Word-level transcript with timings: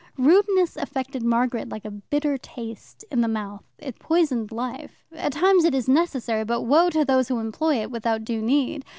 Rudeness 0.17 0.77
affected 0.77 1.21
Margaret 1.21 1.69
like 1.69 1.85
a 1.85 1.91
bitter 1.91 2.35
taste 2.35 3.05
in 3.11 3.21
the 3.21 3.27
mouth. 3.27 3.63
It 3.77 3.99
poisoned 3.99 4.51
life. 4.51 5.05
At 5.11 5.33
times 5.33 5.63
it 5.63 5.75
is 5.75 5.87
necessary, 5.87 6.43
but 6.43 6.63
woe 6.63 6.89
to 6.89 7.05
those 7.05 7.27
who 7.27 7.37
employ 7.37 7.75
it 7.79 7.91
without 7.91 8.23
due 8.23 8.41
need. 8.41 8.83